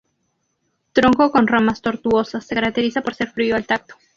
[0.93, 3.93] Tronco con ramas tortuosas, se caracteriza por ser frío al tacto.